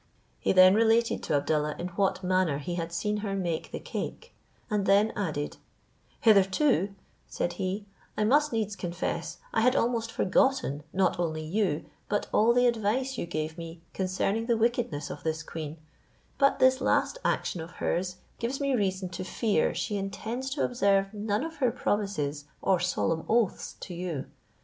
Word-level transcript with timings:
He 0.39 0.51
then 0.51 0.73
related 0.73 1.21
to 1.21 1.35
Abdallah 1.35 1.75
in 1.77 1.89
what 1.89 2.23
manner 2.23 2.57
he 2.57 2.73
had 2.73 2.91
seen 2.91 3.17
her 3.17 3.35
make 3.35 3.71
the 3.71 3.77
cake; 3.79 4.33
and 4.67 4.87
then 4.87 5.13
added, 5.15 5.57
"Hitherto," 6.21 6.95
said 7.27 7.53
he, 7.61 7.85
"I 8.17 8.23
must 8.23 8.51
needs 8.51 8.75
confess, 8.75 9.37
I 9.53 9.61
had 9.61 9.75
almost 9.75 10.11
forgotten, 10.11 10.81
not 10.91 11.19
only 11.19 11.43
you, 11.43 11.85
but 12.09 12.25
all 12.33 12.51
the 12.51 12.65
advice 12.65 13.19
you 13.19 13.27
gave 13.27 13.59
me 13.59 13.83
concerning 13.93 14.47
the 14.47 14.57
wickedness 14.57 15.11
of 15.11 15.21
this 15.21 15.43
queen; 15.43 15.77
but 16.39 16.57
this 16.57 16.81
last 16.81 17.19
action 17.23 17.61
of 17.61 17.73
hers 17.73 18.15
gives 18.39 18.59
me 18.59 18.73
reason 18.73 19.07
to 19.09 19.23
fear 19.23 19.75
she 19.75 19.97
intends 19.97 20.49
to 20.55 20.65
observe 20.65 21.13
none 21.13 21.43
of 21.43 21.57
her 21.57 21.69
promises 21.71 22.45
or 22.59 22.79
solemn 22.79 23.23
oaths 23.29 23.73
.to 23.81 23.93
you. 23.93 24.25